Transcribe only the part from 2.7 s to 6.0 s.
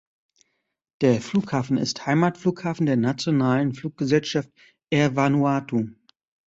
der nationalen Fluggesellschaft Air Vanuatu.